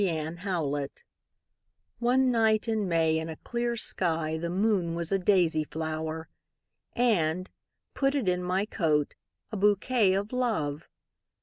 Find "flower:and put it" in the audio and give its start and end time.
5.63-8.27